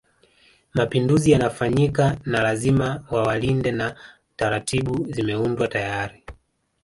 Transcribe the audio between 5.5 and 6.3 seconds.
tayari